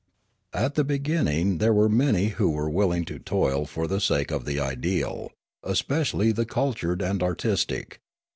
"At 0.65 0.73
the 0.73 0.83
beginning 0.83 1.59
there 1.59 1.75
were 1.75 1.87
many 1.87 2.29
who 2.29 2.49
were 2.49 2.71
will 2.71 2.91
ing 2.91 3.05
to 3.05 3.19
toil 3.19 3.67
for 3.67 3.85
the 3.85 4.01
sake 4.01 4.31
of 4.31 4.45
the 4.45 4.59
ideal, 4.59 5.31
especially 5.61 6.31
the 6.31 6.43
cul 6.43 6.73
tured 6.73 7.03
and 7.07 7.21
artistic. 7.21 7.99